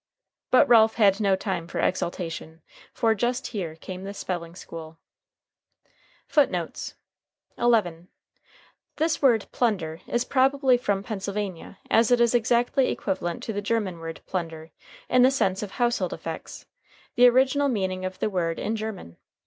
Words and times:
But 0.49 0.67
Ralph 0.67 0.95
had 0.95 1.19
no 1.19 1.35
time 1.35 1.67
for 1.67 1.77
exultation; 1.79 2.63
for 2.91 3.13
just 3.13 3.45
here 3.49 3.75
came 3.75 4.03
the 4.03 4.15
spelling 4.15 4.55
school. 4.55 4.97
FOOTNOTES: 6.27 6.95
[Footnote 7.53 7.63
11: 7.63 8.07
This 8.95 9.21
word 9.21 9.45
plunder 9.51 10.01
is 10.07 10.25
probably 10.25 10.75
from 10.77 11.03
Pennsylvania, 11.03 11.77
as 11.91 12.09
it 12.09 12.19
is 12.19 12.33
exactly 12.33 12.89
equivalent 12.89 13.43
to 13.43 13.53
the 13.53 13.61
German 13.61 13.99
word 13.99 14.21
plunder, 14.25 14.71
in 15.07 15.21
the 15.21 15.29
sense 15.29 15.61
of 15.61 15.69
household 15.73 16.13
effects, 16.13 16.65
the 17.13 17.27
original 17.29 17.67
meaning 17.69 18.03
of 18.03 18.17
the 18.17 18.27
word 18.31 18.57
in 18.57 18.75
German. 18.75 19.17